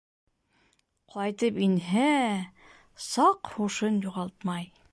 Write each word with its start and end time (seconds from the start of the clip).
Ҡайтып 1.15 1.59
инһә... 1.65 2.07
саҡ 3.09 3.53
һушын 3.59 4.01
юғалтмай. 4.07 4.71